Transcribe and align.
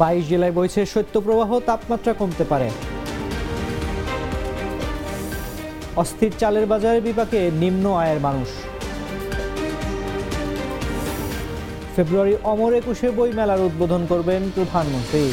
বাইশ 0.00 0.22
জেলায় 0.28 0.54
বইছে, 0.58 0.80
শৈত্যপ্রবাহ 0.92 1.50
তাপমাত্রা 1.68 2.12
কমতে 2.20 2.44
পারে। 2.44 2.68
অস্থির 6.02 6.32
চালের 6.38 6.66
বাজারের 6.72 7.02
বিপাকে 7.06 7.40
নিম্ন 7.62 7.84
আয়ের 8.02 8.20
মানুষ। 8.20 8.48
ফেব্রুয়ারি 11.94 12.34
অমর 12.52 12.72
একুশে 12.80 13.08
বই 13.18 13.30
মেলার 13.38 13.60
উদ্বোধন 13.68 14.02
করবেন 14.08 14.42
প্রধানমন্ত্রী। 14.54 15.24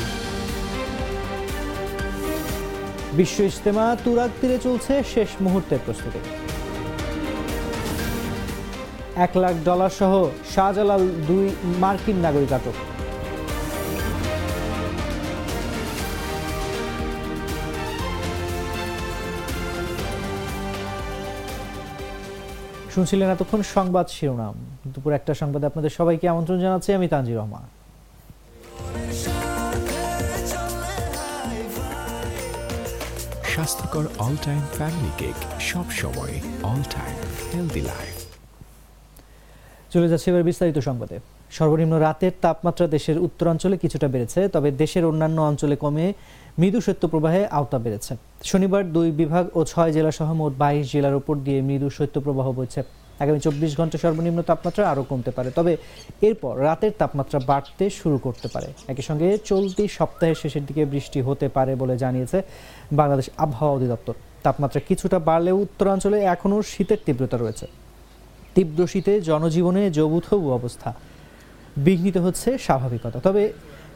বিশ্ব 3.17 3.37
ইজতেমা 3.49 3.85
তুরাগ 4.03 4.31
তীরে 4.41 4.57
চলছে 4.65 4.93
শেষ 5.13 5.29
মুহূর্তের 5.45 5.81
প্রস্তুতি। 5.85 6.21
এক 9.25 9.31
লাখ 9.43 9.55
ডলার 9.65 9.93
সহ 9.99 10.13
শাহজালাল 10.53 11.03
দুই 11.29 11.45
মার্কিন 11.83 12.17
নাগরিক 12.25 12.51
আটক। 12.57 12.77
শুনছিলেন 22.93 23.27
এতক্ষণ 23.35 23.61
সংবাদ 23.75 24.05
শিরোনাম। 24.15 24.55
দুপুর 24.93 25.11
একটা 25.19 25.33
সংবাদে 25.41 25.65
আপনাদের 25.71 25.91
সবাইকে 25.99 26.25
আমন্ত্রণ 26.33 26.57
জানাচ্ছি 26.65 26.89
আমি 26.97 27.07
তানজির 27.13 27.37
রহমান। 27.39 27.63
স্বাস্থ্যকর 33.53 34.05
অল 34.25 34.35
টাইম 34.47 34.63
ফ্যামিলি 34.77 35.11
কেক 35.19 35.37
সব 35.69 35.87
সময় 36.01 36.33
অল 36.71 36.81
টাইম 36.95 37.15
হেলদি 37.51 37.81
লাইফ 37.91 38.15
চলে 39.93 40.07
যাচ্ছে 40.11 40.27
এবার 40.31 40.47
বিস্তারিত 40.49 40.77
সংবাদে। 40.89 41.17
সর্বনিম্ন 41.57 41.95
রাতের 42.05 42.33
তাপমাত্রা 42.43 42.85
দেশের 42.95 43.17
উত্তরাঞ্চলে 43.27 43.77
কিছুটা 43.83 44.07
বেড়েছে 44.13 44.41
তবে 44.53 44.69
দেশের 44.81 45.03
অন্যান্য 45.11 45.37
অঞ্চলে 45.49 45.75
কমে 45.83 46.07
মৃদু 46.61 46.79
শৈত্যপ্রবাহে 46.85 47.41
আওতা 47.57 47.77
বেড়েছে। 47.85 48.13
শনিবার 48.49 48.83
দুই 48.95 49.09
বিভাগ 49.19 49.45
ও 49.57 49.59
ছয় 49.71 49.91
জেলা 49.95 50.11
সহ 50.17 50.29
মোট 50.39 50.53
বাইশ 50.61 50.85
জেলার 50.93 51.15
উপর 51.21 51.35
দিয়ে 51.45 51.59
মৃদু 51.69 51.87
শৈত্যপ্রবাহ 51.97 52.47
বইছে। 52.57 52.81
আগামী 53.23 53.39
চব্বিশ 53.45 53.71
ঘণ্টা 53.79 53.97
সর্বনিম্ন 54.03 54.39
তাপমাত্রা 54.49 54.83
আরও 54.91 55.03
কমতে 55.09 55.31
পারে, 55.37 55.49
তবে 55.57 55.73
এরপর 56.27 56.53
রাতের 56.67 56.93
তাপমাত্রা 57.01 57.39
বাড়তে 57.49 57.85
শুরু 57.99 58.17
করতে 58.25 58.47
পারে। 58.53 58.69
একই 58.91 59.03
সঙ্গে 59.09 59.27
চলতি 59.49 59.83
সপ্তাহের 59.97 60.37
শেষের 60.41 60.63
দিকে 60.67 60.83
বৃষ্টি 60.93 61.19
হতে 61.27 61.47
পারে 61.55 61.71
বলে 61.81 61.95
জানিয়েছে 62.03 62.37
বাংলাদেশ 62.99 63.27
আবহাওয়া 63.43 63.73
অধিদপ্তর। 63.77 64.15
তাপমাত্রা 64.45 64.79
কিছুটা 64.89 65.17
বাড়লেও 65.29 65.57
উত্তরাঞ্চলে 65.65 66.17
এখনও 66.33 66.59
শীতের 66.73 66.99
তীব্রতা 67.05 67.37
রয়েছে। 67.37 67.65
তীব্র 68.55 68.79
শীতে 68.91 69.13
জনজীবনে 69.29 69.81
যৌথবু 69.97 70.47
অবস্থা। 70.59 70.89
বিঘ্নিত 71.85 72.17
হচ্ছে 72.25 72.49
স্বাভাবিকতা, 72.65 73.19
তবে 73.27 73.43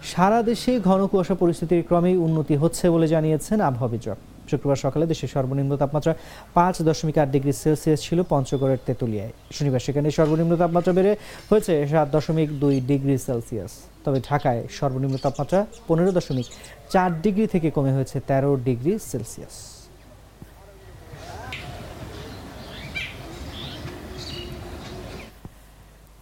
সারা 0.03 0.39
দেশে 0.49 0.71
ঘন 0.87 1.01
কুয়াশা 1.11 1.35
পরিস্থিতির 1.41 1.85
ক্রমেই 1.87 2.17
উন্নতি 2.25 2.55
হচ্ছে 2.61 2.85
বলে 2.95 3.07
জানিয়েছেন 3.13 3.57
আবহাওয়াবিদরা 3.69 4.15
শুক্রবার 4.49 4.79
সকালে 4.85 5.05
দেশের 5.11 5.29
সর্বনিম্ন 5.35 5.71
তাপমাত্রা 5.81 6.13
পাঁচ 6.57 6.75
দশমিক 6.87 7.17
আট 7.21 7.29
ডিগ্রি 7.35 7.53
সেলসিয়াস 7.63 7.99
ছিল 8.07 8.19
পঞ্চগড়ের 8.31 8.79
তেঁতুলিয়ায়। 8.87 9.33
শনিবার 9.55 9.81
সেখানে 9.85 10.07
সর্বনিম্ন 10.17 10.53
তাপমাত্রা 10.61 10.93
বেড়ে 10.97 11.13
হয়েছে 11.49 11.73
সাত 11.91 12.07
দশমিক 12.15 12.49
দুই 12.61 12.75
ডিগ্রি 12.91 13.15
সেলসিয়াস। 13.27 13.73
তবে 14.05 14.17
ঢাকায় 14.29 14.61
সর্বনিম্ন 14.79 15.15
তাপমাত্রা 15.25 15.59
পনেরো 15.87 16.11
দশমিক 16.17 16.47
চার 16.93 17.09
ডিগ্রি 17.23 17.45
থেকে 17.53 17.67
কমে 17.77 17.91
হয়েছে 17.97 18.17
তেরো 18.29 18.51
ডিগ্রি 18.67 18.93
সেলসিয়াস। 19.11 19.55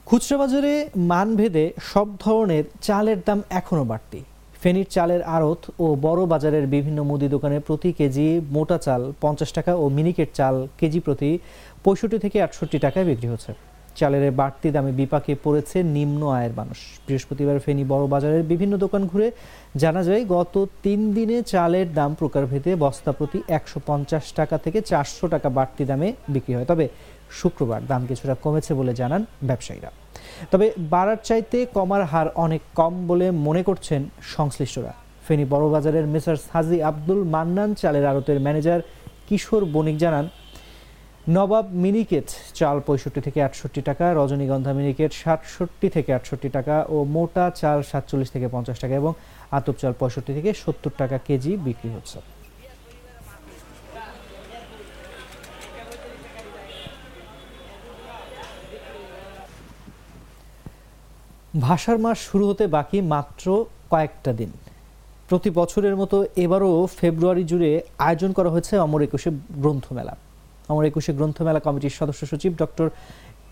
খুচরা 0.10 0.38
বাজারে 0.44 0.74
মানভেদে 1.12 1.66
সব 1.92 2.08
ধরনের 2.26 2.64
চালের 2.88 3.20
দাম 3.28 3.40
এখনও 3.60 3.86
বাড়তি। 3.92 4.20
ফেনীর 4.62 4.90
চালের 4.96 5.22
আড়ত 5.36 5.62
ও 5.84 5.86
বড় 6.06 6.22
বাজারের 6.34 6.66
বিভিন্ন 6.76 7.00
মুদি 7.10 7.28
দোকানে 7.36 7.58
প্রতি 7.68 7.90
কেজি 8.00 8.28
মোটা 8.56 8.78
চাল 8.86 9.02
পঞ্চাশ 9.24 9.50
টাকা 9.58 9.72
ও 9.82 9.84
মিনিকেট 9.98 10.30
চাল 10.40 10.56
কেজি 10.80 11.00
প্রতি 11.06 11.30
পঁয়ষট্টি 11.84 12.18
থেকে 12.24 12.38
আটষট্টি 12.46 12.78
টাকায় 12.86 13.06
বিক্রি 13.10 13.28
হচ্ছে। 13.34 13.52
চালের 14.00 14.24
বাড়তি 14.40 14.70
দামে 14.76 14.92
বিপাকে 15.00 15.34
পড়েছে 15.46 15.78
নিম্ন 15.96 16.22
আয়ের 16.38 16.54
মানুষ। 16.60 16.80
বৃহস্পতিবার 17.06 17.64
ফেনী 17.66 17.84
বড় 17.94 18.06
বাজারের 18.14 18.44
বিভিন্ন 18.52 18.74
দোকান 18.86 19.02
ঘুরে 19.12 19.28
জানা 19.82 20.02
যায়, 20.08 20.22
গত 20.36 20.54
তিন 20.86 21.00
দিনে 21.16 21.38
চালের 21.54 21.88
দাম 21.98 22.12
প্রকারভেদে 22.22 22.72
বস্তা 22.84 23.12
প্রতি 23.18 23.40
একশো 23.58 23.80
পঞ্চাশ 23.90 24.26
টাকা 24.40 24.56
থেকে 24.64 24.80
চারশো 24.90 25.26
টাকা 25.34 25.48
বাড়তি 25.58 25.84
দামে 25.90 26.10
বিক্রি 26.34 26.54
হয়। 26.58 26.68
তবে 26.72 26.86
শুক্রবার 27.40 27.82
দাম 27.92 28.02
কিছুটা 28.10 28.36
কমেছে 28.44 28.72
বলে 28.80 28.94
জানান 29.02 29.22
ব্যবসায়ীরা। 29.50 29.92
তবে 30.52 30.66
বাড়ার 30.94 31.20
চাইতে 31.28 31.58
কমার 31.76 32.04
হার 32.12 32.28
অনেক 32.46 32.62
কম 32.80 32.94
বলে 33.10 33.28
মনে 33.48 33.62
করছেন 33.64 34.02
সংশ্লিষ্টরা। 34.36 34.94
ফেনী 35.26 35.46
বড়বাজারের 35.54 36.06
মেসার্স 36.14 36.44
হাজি 36.54 36.78
আব্দুল 36.90 37.22
মান্নান 37.34 37.72
চালের 37.82 38.06
আড়তের 38.12 38.40
ম্যানেজার 38.46 38.82
কিশোর 39.28 39.64
বণিক 39.74 39.98
জানান, 40.04 40.26
নবাব 41.36 41.66
মিনিকেট 41.86 42.28
চাল 42.60 42.78
পঁয়ষট্টি 42.88 43.22
থেকে 43.22 43.40
আটষট্টি 43.48 43.82
টাকা, 43.90 44.06
রজনীগন্ধা 44.20 44.72
মিনিকেট 44.80 45.12
সাতষট্টি 45.22 45.88
থেকে 45.96 46.10
আটষট্টি 46.18 46.50
টাকা 46.58 46.76
ও 46.96 46.98
মোটা 47.16 47.46
চাল 47.62 47.80
সাতচল্লিশ 47.92 48.30
থেকে 48.36 48.48
পঞ্চাশ 48.56 48.78
টাকা 48.84 48.96
এবং 49.02 49.12
আতপ 49.58 49.76
চাল 49.82 49.94
পঁয়ষট্টি 50.00 50.32
থেকে 50.38 50.52
সত্তর 50.64 50.94
টাকা 51.02 51.18
কেজি 51.28 51.52
বিক্রি 51.66 51.90
হচ্ছে। 51.96 52.20
ভাষার 61.64 61.98
মাস 62.06 62.18
শুরু 62.30 62.44
হতে 62.50 62.64
বাকি 62.78 62.98
মাত্র 63.14 63.46
কয়েকটা 63.92 64.32
দিন। 64.40 64.52
প্রতি 65.30 65.50
বছরের 65.60 65.96
মতো 66.02 66.18
এবারও 66.44 66.72
ফেব্রুয়ারি 67.00 67.44
জুড়ে 67.52 67.70
আয়োজন 68.08 68.32
করা 68.38 68.50
হয়েছে 68.54 68.74
অমর 68.86 69.02
একুশে 69.08 69.30
গ্রন্থমেলা। 69.64 70.14
অমর 70.72 70.86
একুশে 70.90 71.12
গ্রন্থমেলা 71.18 71.60
কমিটির 71.66 71.98
সদস্য 72.00 72.22
সচিব 72.32 72.52
doctor 72.62 72.88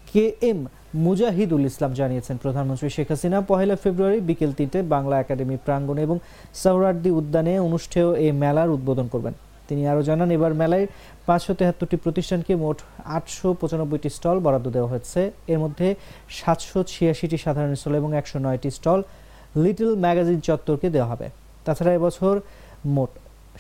K 0.10 0.26
M 0.50 0.60
Mujahidul 1.06 1.64
Islam 1.72 1.92
জানিয়েছেন, 2.00 2.36
প্রধানমন্ত্রী 2.44 2.88
শেখ 2.96 3.08
হাসিনা 3.12 3.38
পহেলা 3.50 3.76
ফেব্রুয়ারি 3.84 4.20
বিকেল 4.30 4.52
তিনটে 4.58 4.80
বাংলা 4.94 5.16
একাডেমি 5.20 5.56
প্রাঙ্গণে 5.66 6.02
এবং 6.08 6.18
সাহরার্দি 6.62 7.10
উদ্যানে 7.20 7.54
অনুষ্ঠেয় 7.68 8.10
এই 8.26 8.32
মেলার 8.44 8.70
উদ্বোধন 8.76 9.08
করবেন। 9.14 9.34
তিনি 9.68 9.82
আরও 9.92 10.02
জানান, 10.10 10.30
এবার 10.38 10.54
মেলায় 10.62 10.86
পাঁচশো 11.28 11.54
তেহাত্তরটি 11.60 11.98
প্রতিষ্ঠানকে 12.06 12.54
মোট 12.64 12.78
আটশো 13.18 13.48
পঁচানব্বইটি 13.62 14.10
স্টল 14.18 14.38
বরাদ্দ 14.46 14.68
দেওয়া 14.76 14.90
হয়েছে। 14.92 15.22
এর 15.54 15.60
মধ্যে 15.64 15.88
সাতশো 16.40 16.80
ছিয়াশিটি 16.92 17.38
সাধারণ 17.46 17.74
স্টল 17.80 17.94
এবং 18.02 18.10
একশো 18.20 18.38
নয়টি 18.46 18.70
স্টল 18.78 19.00
লিটল 19.64 19.92
ম্যাগাজিন 20.04 20.40
চত্বরকে 20.48 20.88
দেওয়া 20.96 21.10
হবে। 21.12 21.28
তাছাড়া 21.66 21.92
এবছর 21.98 22.36
মোট 22.96 23.12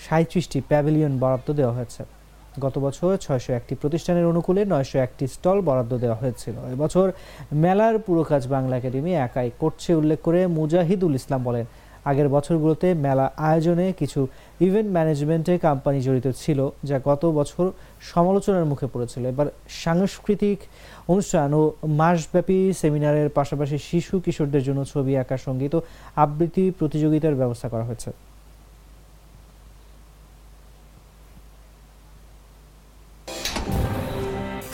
সাঁত্রিশটি 0.05 0.59
প্যাভিলিয়ন 0.69 1.13
বরাদ্দ 1.23 1.47
দেওয়া 1.59 1.73
হয়েছে। 1.77 2.01
গত 2.63 2.75
বছর 2.85 3.11
ছয়শো 3.25 3.51
একটি 3.59 3.73
প্রতিষ্ঠানের 3.81 4.25
অনুকূলে 4.31 4.61
নয়শো 4.73 4.97
একটি 5.07 5.25
স্টল 5.35 5.57
বরাদ্দ 5.67 5.93
দেওয়া 6.03 6.17
হয়েছিল। 6.21 6.55
এবছর 6.75 7.07
মেলার 7.63 7.95
পুরো 8.05 8.23
কাজ 8.31 8.43
বাংলা 8.53 8.73
একাডেমি 8.79 9.11
একাই 9.27 9.49
করছে, 9.61 9.89
উল্লেখ 9.99 10.19
করে 10.27 10.39
মুজাহিদুল 10.57 11.13
ইসলাম 11.19 11.41
বলেন। 11.47 11.65
আগের 12.09 12.27
বছরগুলোতে 12.35 12.87
মেলা 13.05 13.25
আয়োজনে 13.49 13.87
কিছু 13.99 14.19
ইভেন্ট 14.67 14.89
ম্যানেজমেন্টে 14.95 15.53
কোম্পানি 15.67 15.99
জড়িত 16.07 16.27
ছিল, 16.41 16.59
যা 16.89 16.97
গত 17.09 17.23
বছর 17.39 17.65
সমালোচনার 18.11 18.69
মুখে 18.71 18.87
পড়েছিল। 18.93 19.23
এবার 19.33 19.47
সাংস্কৃতিক 19.83 20.59
অনুষ্ঠান 21.13 21.49
ও 21.59 21.61
মাসব্যাপী 22.01 22.59
সেমিনারের 22.79 23.29
পাশাপাশি 23.29 23.77
শিশু 23.89 24.15
কিশোরদের 24.25 24.63
জন্য 24.67 24.79
ছবি 24.91 25.11
আঁকা, 25.21 25.37
সংগীত 25.37 25.73
ও 25.77 25.81
আবৃত্তি 26.23 26.63
প্রতিযোগিতার 26.79 27.39
ব্যবস্থা 27.41 27.67
করা 27.73 27.85
হয়েছে। 27.89 28.11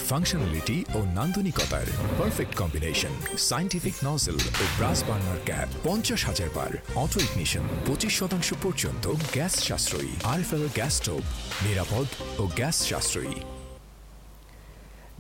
ফাংশনালিটি 0.10 0.78
ও 0.98 1.00
নান্দনিকতার 1.18 1.88
পারফেক্ট 2.20 2.54
কম্বিনেশন 2.62 3.14
সাইন্টিফিক 3.50 3.96
নজল 4.08 4.38
ও 4.62 4.64
ব্রাস 4.78 5.00
বার্নার 5.08 5.40
ক্যাপ 5.46 5.68
পঞ্চাশ 5.88 6.22
হাজার 6.30 6.50
বার 6.56 6.72
অটো 7.04 7.20
ইগনিশন 7.28 7.66
পঁচিশ 7.88 8.14
শতাংশ 8.20 8.50
পর্যন্ত 8.64 9.06
গ্যাস 9.34 9.54
সাশ্রয়ী 9.68 10.12
আরএফএল 10.34 10.66
গ্যাস 10.78 10.94
স্টোভ 11.00 11.22
নিরাপদ 11.66 12.08
ও 12.42 12.44
গ্যাস 12.56 12.76
সাশ্রয়ী। 12.90 13.36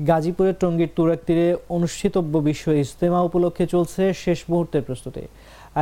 গাজীপুরের 0.10 0.56
টঙ্গীর 0.62 0.92
তুরাক 0.96 1.20
তীরে 1.28 1.48
অনুষ্ঠিতব্য 1.70 2.34
বিশ্ব 2.48 2.66
ইজতেমা 2.84 3.20
উপলক্ষে 3.22 3.66
চলছে 3.74 4.04
শেষ 4.24 4.40
মুহূর্তের 4.52 4.84
প্রস্তুতি। 4.88 5.24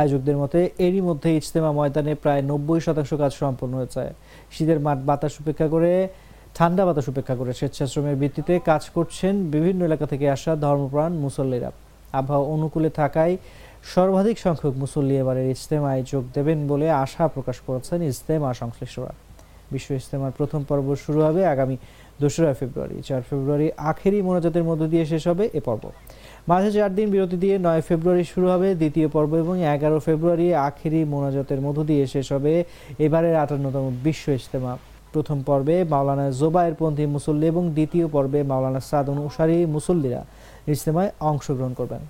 আয়োজকদের 0.00 0.36
মতে, 0.42 0.60
এরই 0.86 1.02
মধ্যে 1.08 1.28
ইজতেমা 1.40 1.70
ময়দানে 1.78 2.12
প্রায় 2.14 2.42
নব্বই 2.50 2.80
শতাংশ 2.86 3.10
কাজ 3.22 3.32
সম্পন্ন 3.42 3.72
হয়েছে। 3.80 4.04
শীতের 4.54 4.78
মাঠ 4.86 4.98
বাতাস 5.08 5.34
উপেক্ষা 5.40 5.68
করে 5.76 5.92
ঠান্ডা 6.56 6.82
বাতাস 6.86 7.06
উপেক্ষা 7.12 7.34
করে 7.40 7.52
স্বেচ্ছাশ্রমের 7.60 8.16
ভিত্তিতে 8.22 8.54
কাজ 8.70 8.82
করছেন 8.96 9.34
বিভিন্ন 9.54 9.80
এলাকা 9.88 10.06
থেকে 10.12 10.26
আসা 10.36 10.52
ধর্মপ্রাণ 10.66 11.12
মুসল্লিরা। 11.24 11.70
আবহাওয়া 12.18 12.46
অনুকূলে 12.54 12.90
থাকায় 13.00 13.34
সর্বাধিক 13.94 14.36
সংখ্যক 14.44 14.74
মুসল্লি 14.82 15.14
এবারের 15.22 15.46
ইজতেমায় 15.54 16.02
যোগ 16.12 16.24
দেবেন 16.36 16.58
বলে 16.70 16.86
আশা 17.04 17.24
প্রকাশ 17.34 17.56
করেছেন 17.66 17.98
ইজতেমা 18.10 18.50
সংশ্লিষ্টরা। 18.60 19.12
বিশ্ব 19.72 19.88
ইজতেমার 20.00 20.32
প্রথম 20.38 20.60
পর্ব 20.68 20.88
শুরু 21.04 21.20
হবে 21.26 21.42
আগামী 21.52 21.76
দোসরা 22.20 22.52
ফেব্রুয়ারি। 22.60 22.96
চার 23.08 23.22
ফেব্রুয়ারি 23.28 23.66
আখেরি 23.90 24.18
মোনাজাতের 24.26 24.64
মধ্য 24.68 24.82
দিয়ে 24.92 25.04
শেষ 25.12 25.22
হবে 25.30 25.44
এ 25.58 25.60
পর্ব। 25.68 25.84
মাঝে 26.50 26.70
চার 26.76 26.90
দিন 26.98 27.06
বিরতি 27.14 27.36
দিয়ে 27.44 27.56
নয় 27.66 27.82
ফেব্রুয়ারি 27.88 28.24
শুরু 28.32 28.46
হবে 28.52 28.68
দ্বিতীয় 28.80 29.08
পর্ব 29.14 29.32
এবং 29.44 29.54
এগারো 29.74 29.98
ফেব্রুয়ারি 30.06 30.46
আখেরি 30.68 31.00
মোনাজাতের 31.12 31.60
মধ্য 31.66 31.78
দিয়ে 31.90 32.04
শেষ 32.14 32.26
হবে 32.34 32.52
এবারের 33.06 33.34
আটান্নতম 33.42 33.84
বিশ্ব 34.06 34.24
ইজতেমা। 34.38 34.72
প্রথম 35.12 35.38
পর্বে 35.48 35.76
মাওলানা 35.92 36.26
জোবায়ের 36.40 36.74
পন্থী 36.80 37.04
মুসল্লি 37.16 37.46
এবং 37.52 37.64
দ্বিতীয় 37.76 38.06
পর্বে 38.14 38.40
মাওলানা 38.50 38.80
সাদ 38.88 39.06
অনুসারী 39.14 39.56
মুসল্লিরা 39.74 40.22
ইজতেমায় 40.72 41.10
অংশগ্রহণ 41.30 41.72
করবেন। 41.80 42.02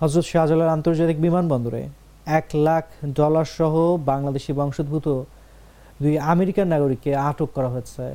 হজরত 0.00 0.24
শাহজালাল 0.32 0.70
আন্তর্জাতিক 0.76 1.18
বিমানবন্দরে 1.26 1.82
এক 2.38 2.46
লাখ 2.66 2.84
ডলার 3.18 3.48
সহ 3.58 3.74
বাংলাদেশি 4.10 4.52
বংশোদ্ভূত 4.58 5.06
দুই 6.02 6.14
আমেরিকান 6.32 6.66
নাগরিককে 6.74 7.10
আটক 7.28 7.48
করা 7.56 7.68
হয়েছে। 7.74 8.06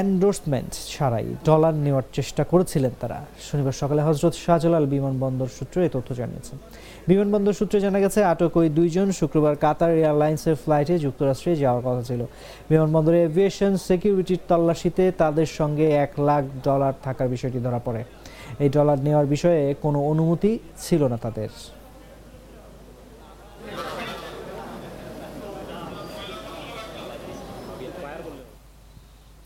এন্ডোর্সমেন্ট 0.00 0.72
ছাড়াই 0.92 1.26
ডলার 1.48 1.74
নেওয়ার 1.84 2.06
চেষ্টা 2.16 2.42
করেছিলেন 2.52 2.92
তারা। 3.00 3.18
শনিবার 3.48 3.78
সকালে 3.82 4.00
হজরত 4.08 4.34
শাহজালাল 4.44 4.84
বিমানবন্দর 4.94 5.50
সূত্রে 5.58 5.80
এই 5.86 5.92
তথ্য 5.96 6.08
জানিয়েছে 6.20 6.52
বিমানবন্দর 7.10 7.58
সূত্রে 7.60 7.78
জানা 7.84 7.98
গেছে, 8.04 8.20
আটক 8.32 8.52
ওই 8.60 8.68
দুইজন 8.78 9.08
শুক্রবার 9.20 9.54
কাতার 9.64 9.92
এয়ারলাইন্সের 10.00 10.56
ফ্লাইটে 10.62 10.94
যুক্তরাষ্ট্রে 11.04 11.52
যাওয়ার 11.62 11.82
কথা 11.86 12.02
ছিল। 12.08 12.20
বিমানবন্দরে 12.70 13.18
এভিয়েশন 13.28 13.72
সিকিউরিটির 13.88 14.42
তল্লাশিতে 14.48 15.04
তাদের 15.22 15.48
সঙ্গে 15.58 15.86
এক 16.04 16.12
লাখ 16.28 16.42
ডলার 16.66 16.94
থাকার 17.04 17.28
বিষয়টি 17.34 17.58
ধরা 17.66 17.80
পড়ে। 17.86 18.02
এই 18.64 18.70
ডলার 18.76 18.98
নেওয়ার 19.06 19.30
বিষয়ে 19.34 19.60
কোনো 19.84 19.98
অনুমতি 20.12 20.52
ছিল 20.84 21.02
না 21.12 21.18
তাদের। 21.24 21.50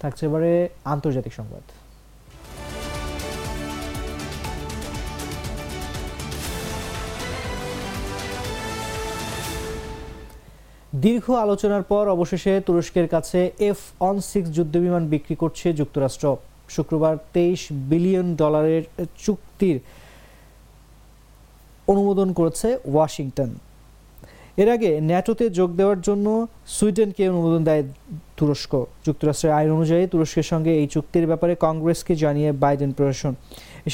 থাকছে 0.01 0.23
এবারে 0.29 0.53
আন্তর্জাতিক 0.95 1.35
সংবাদ। 1.41 1.65
দীর্ঘ 11.05 11.27
আলোচনার 11.45 11.85
পর 11.93 12.05
অবশেষে 12.17 12.53
তুরস্কের 12.67 13.07
কাছে 13.15 13.39
এফ 13.71 13.81
অন 14.09 14.17
সিক্স 14.31 14.49
যুদ্ধবিমান 14.57 15.05
বিক্রি 15.13 15.35
করছে 15.43 15.67
যুক্তরাষ্ট্র। 15.81 16.27
শুক্রবার 16.75 17.15
তেইশ 17.35 17.61
বিলিয়ন 17.91 18.29
ডলারের 18.41 18.83
চুক্তির 19.25 19.77
অনুমোদন 21.93 22.29
করেছে 22.39 22.69
ওয়াশিংটন। 22.93 23.51
এর 24.63 24.69
আগে 24.77 24.91
ন্যাটোতে 25.09 25.45
যোগ 25.59 25.71
দেওয়ার 25.81 26.01
জন্য 26.09 26.27
সুইডেনকে 26.77 27.23
অনুমোদন 27.33 27.63
দেয় 27.69 27.85
তুরস্ক। 28.39 28.73
যুক্তরাষ্ট্রের 29.07 29.53
আইন 29.59 29.71
অনুযায়ী 29.77 30.05
তুরস্কের 30.13 30.47
সঙ্গে 30.53 30.73
এই 30.81 30.87
চুক্তির 30.95 31.27
ব্যাপারে 31.31 31.53
কংগ্রেসকে 31.67 32.15
জানিয়ে 32.25 32.51
বাইডেন 32.63 32.91
প্রশাসন। 32.97 33.35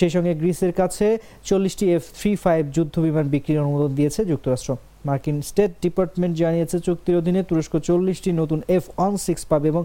সেই 0.01 0.11
সঙ্গে 0.15 0.33
গ্রিসের 0.41 0.73
কাছে 0.81 1.07
চল্লিশটি 1.49 1.87
এফ 1.97 2.05
থ্রি 2.19 2.31
ফাইভ 2.45 2.63
যুদ্ধ 2.77 2.95
বিমান 3.07 3.27
বিক্রির 3.35 3.63
অনুমোদন 3.65 3.91
দিয়েছে 3.99 4.21
যুক্তরাষ্ট্র। 4.33 4.73
মার্কিন 5.09 5.39
স্টেট 5.51 5.73
ডিপার্টমেন্ট 5.85 6.35
জানিয়েছে 6.43 6.77
চুক্তির 6.87 7.19
অধীনে 7.21 7.43
তুরস্ক 7.49 7.75
চল্লিশটি 7.89 8.31
নতুন 8.41 8.59
এফ 8.77 8.85
অন 9.05 9.13
সিক্স 9.27 9.43
পাবে 9.51 9.67
এবং 9.73 9.83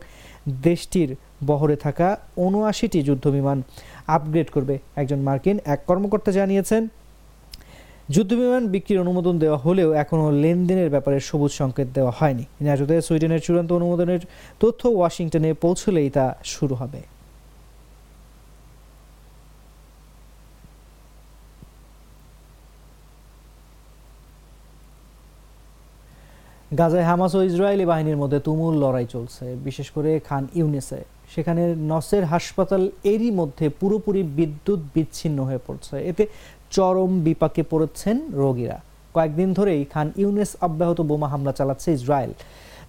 দেশটির 0.68 1.10
বহরে 1.50 1.76
থাকা 1.86 2.08
উনআশিটি 2.46 3.00
যুদ্ধ 3.08 3.26
বিমান 3.38 3.58
আপগ্রেড 4.16 4.48
করবে। 4.56 4.76
একজন 5.02 5.20
মার্কিন 5.28 5.58
এক 5.74 5.80
কর্মকর্তা 5.90 6.32
জানিয়েছেন 6.40 6.82
যুদ্ধবিমান 8.10 8.64
বিক্রির 8.68 9.00
অনুমোদন 9.00 9.36
দেওয়া 9.40 9.58
হলেও 9.58 9.90
এখনও 10.04 10.32
লেনদেনের 10.32 10.90
ব্যাপারে 10.90 11.20
সবুজ 11.20 11.52
সংকেত 11.52 11.88
দেওয়া 11.94 12.14
হয়নি। 12.20 12.46
ন্যাটোতে 12.62 12.96
সুইডেনের 13.02 13.42
চূড়ান্ত 13.46 13.70
অনুমোদনের 13.74 14.22
তথ্য 14.60 14.82
ওয়াশিংটনে 14.88 15.50
পৌঁছলেই 15.54 16.10
তা 16.10 16.26
শুরু 16.44 16.76
হবে। 16.76 17.02
গাজায় 26.78 27.04
হামাস 27.04 27.36
ও 27.36 27.40
ইসরায়েলি 27.44 27.86
বাহিনীর 27.86 28.18
মধ্যে 28.18 28.40
তুমুল 28.40 28.74
লড়াই 28.84 29.06
চলছে। 29.06 29.46
বিশেষ 29.68 29.88
করে 29.92 30.12
খান 30.28 30.48
ইউনিসে 30.56 31.02
সেখানে 31.34 31.62
নসের 31.92 32.24
হাসপাতাল 32.34 32.84
এরই 33.14 33.32
মধ্যে 33.40 33.66
পুরোপুরি 33.80 34.22
বিদ্যুৎ 34.38 34.80
বিচ্ছিন্ন 34.96 35.38
হয়ে 35.48 35.62
পড়ছে। 35.68 35.96
এতে 36.12 36.24
চরম 36.76 37.12
বিপাকে 37.26 37.64
পড়েছেন 37.72 38.18
রোগীরা। 38.44 38.78
কয়েকদিন 39.16 39.50
ধরেই 39.58 39.82
খান 39.94 40.08
ইউনেস 40.22 40.52
অব্যাহত 40.68 41.00
বোমা 41.10 41.28
হামলা 41.34 41.54
চালাচ্ছে 41.60 41.90
ইসরায়েল। 42.00 42.34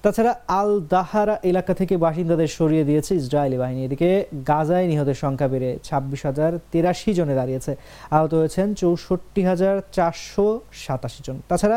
তাছাড়া 0.02 0.32
আল 0.60 0.70
দাহারা 0.92 1.36
এলাকা 1.50 1.72
থেকে 1.80 1.94
বাসিন্দাদের 2.04 2.50
সরিয়ে 2.58 2.84
দিয়েছে 2.84 3.12
ইসরায়েলি 3.22 3.56
বাহিনী। 3.62 3.80
এদিকে 3.84 4.08
গাজায় 4.50 4.86
নিহতের 4.90 5.18
সংখ্যা 5.24 5.48
বেড়ে 5.52 5.70
ছাব্বিশ 5.86 6.20
হাজার 6.28 6.52
তেরাশি 6.72 7.10
জনে 7.18 7.34
দাঁড়িয়েছে। 7.40 7.72
আহত 8.16 8.32
হয়েছেন 8.40 8.66
চৌষট্টি 8.80 9.42
হাজার 9.50 9.74
চারশো 9.96 10.46
সাতাশি 10.84 11.20
জন। 11.26 11.36
তাছাড়া 11.48 11.76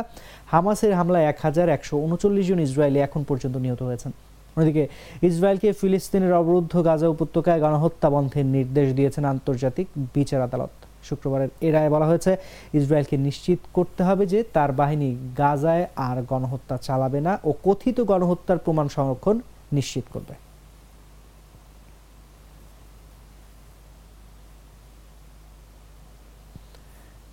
হামাসের 0.51 0.93
হামলায় 0.99 1.25
এক 1.31 1.37
হাজার 1.45 1.67
একশো 1.75 1.95
উনচল্লিশ 2.05 2.45
জন 2.49 2.59
ইসরায়েলি 2.67 2.99
এখন 3.07 3.21
পর্যন্ত 3.29 3.55
নিহত 3.65 3.81
হয়েছেন। 3.89 4.11
অন্যদিকে, 4.55 4.83
ইসরায়েলকে 5.29 5.69
ফিলিস্তিনের 5.79 6.33
অবরুদ্ধ 6.41 6.73
গাজা 6.87 7.07
উপত্যকায় 7.15 7.61
গণহত্যা 7.65 8.09
বন্ধের 8.15 8.47
নির্দেশ 8.55 8.87
দিয়েছেন 8.97 9.23
আন্তর্জাতিক 9.33 9.87
বিচার 10.15 10.41
আদালত। 10.47 10.73
শুক্রবারের 11.07 11.51
এ 11.67 11.69
রায়ে 11.75 11.93
বলা 11.95 12.09
হয়েছে, 12.09 12.31
ইসরায়েলকে 12.79 13.15
নিশ্চিত 13.27 13.59
করতে 13.77 14.01
হবে 14.07 14.23
যে 14.33 14.39
তার 14.55 14.71
বাহিনী 14.81 15.09
গাজায় 15.41 15.85
আর 16.07 16.17
গণহত্যা 16.31 16.75
চালাবে 16.87 17.19
না 17.27 17.33
ও 17.47 17.51
কথিত 17.65 17.97
গণহত্যার 18.11 18.63
প্রমাণ 18.65 18.87
সংরক্ষণ 18.95 19.35
নিশ্চিত 19.77 20.05
করবে। 20.13 20.35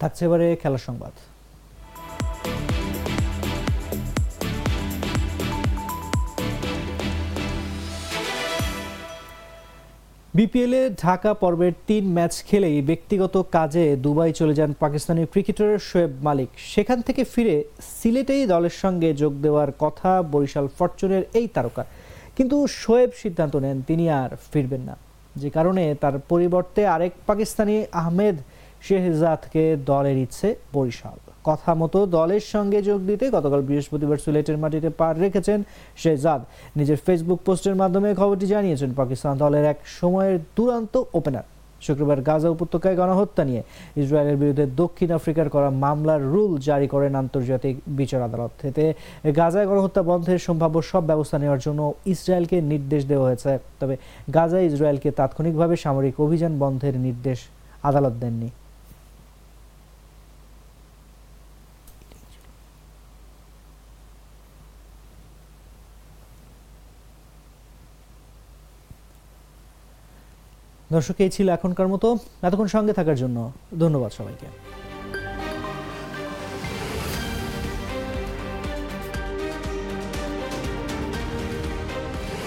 থাকছে 0.01 0.23
এবারে 0.27 0.47
খেলার 0.63 0.85
সংবাদ। 0.89 1.15
বিপিএলে 10.39 10.81
ঢাকা 11.05 11.31
পর্বের 11.43 11.75
তিন 11.89 12.05
ম্যাচ 12.17 12.35
খেলেই 12.49 12.77
ব্যক্তিগত 12.91 13.35
কাজে 13.57 13.85
দুবাই 14.05 14.33
চলে 14.41 14.55
যান 14.59 14.71
পাকিস্তানি 14.83 15.23
ক্রিকেটার 15.33 15.73
শোয়েব 15.89 16.13
মালিক। 16.27 16.51
সেখান 16.75 16.99
থেকে 17.07 17.23
ফিরে 17.33 17.57
সিলেটেই 17.99 18.43
দলের 18.53 18.75
সঙ্গে 18.83 19.09
যোগ 19.23 19.33
দেওয়ার 19.45 19.71
কথা 19.85 20.11
বরিশাল 20.33 20.67
ফরচুনের 20.79 21.23
এই 21.39 21.47
তারকা। 21.55 21.83
কিন্তু 22.37 22.57
শোয়েব 22.81 23.11
সিদ্ধান্ত 23.23 23.55
নেন, 23.65 23.79
তিনি 23.89 24.05
আর 24.21 24.31
ফিরবেন 24.53 24.83
না। 24.89 24.95
যে 25.41 25.49
কারণে 25.57 25.85
তার 26.03 26.15
পরিবর্তে 26.31 26.81
আরেক 26.95 27.13
পাকিস্তানি 27.29 27.77
আহমেদ 28.03 28.37
শেহজাদকে 28.87 29.65
দলের 29.91 30.17
ইচ্ছে 30.25 30.49
বরিশাল। 30.77 31.19
কথা 31.49 31.73
মতো 31.83 31.99
দলের 32.19 32.45
সঙ্গে 32.55 32.79
যোগ 32.89 33.01
দিতে 33.11 33.25
গতকাল 33.37 33.61
বৃহস্পতিবার 33.69 34.23
সিলেটের 34.25 34.61
মাটিতে 34.63 34.89
পার 35.01 35.15
রেখেছেন 35.25 35.59
শেহজাদ। 36.03 36.41
নিজের 36.79 36.99
ফেসবুক 37.05 37.41
পোস্টের 37.47 37.77
মাধ্যমে 37.83 38.09
খবরটি 38.21 38.47
জানিয়েছেন, 38.55 38.91
পাকিস্তান 39.01 39.35
দলের 39.43 39.65
এক 39.73 39.79
সময়ের 40.01 40.37
দুরান্ত 40.57 40.95
ওপেনার। 41.21 41.47
শুক্রবার 41.87 42.19
গাজা 42.29 42.49
উপত্যকায় 42.57 42.97
গণহত্যা 43.01 43.43
নিয়ে 43.51 43.63
ইসরায়েলের 44.03 44.41
বিরুদ্ধে 44.43 44.67
দক্ষিণ 44.83 45.11
আফ্রিকার 45.19 45.47
করা 45.55 45.69
মামলার 45.85 46.23
রুল 46.33 46.53
জারি 46.69 46.87
করেন 46.95 47.13
আন্তর্জাতিক 47.23 47.75
বিচার 47.99 48.21
আদালত। 48.29 48.53
এতে 48.69 48.85
গাজায় 49.39 49.67
গণহত্যা 49.71 50.03
বন্ধের 50.11 50.41
সম্ভাব্য 50.47 50.77
সব 50.91 51.03
ব্যবস্থা 51.11 51.37
নেওয়ার 51.43 51.65
জন্য 51.67 51.81
ইসরায়েলকে 52.15 52.57
নির্দেশ 52.73 53.03
দেওয়া 53.11 53.27
হয়েছে। 53.29 53.53
তবে 53.81 53.95
গাজায় 54.37 54.67
ইসরায়েলকে 54.71 55.09
তাৎক্ষণিকভাবে 55.19 55.75
সামরিক 55.85 56.15
অভিযান 56.27 56.53
বন্ধের 56.63 56.95
নির্দেশ 57.07 57.39
আদালত 57.89 58.15
দেননি। 58.23 58.49
দর্শক 70.93 71.17
এই 71.25 71.31
ছিল 71.37 71.47
এখনকার 71.49 71.89
মতো। 71.89 72.09
এতক্ষণ 72.47 72.69
সঙ্গে 72.77 72.93
থাকার 72.93 73.17
জন্য 73.17 73.39
ধন্যবাদ 73.81 74.11
সবাইকে। 74.19 74.47